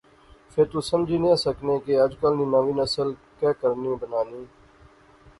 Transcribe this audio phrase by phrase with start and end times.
[0.51, 3.09] فہ تس سمجھی نیا سکنے کہ اجکل نی ناویں نسل
[3.39, 4.41] کہہ کرنی بنانی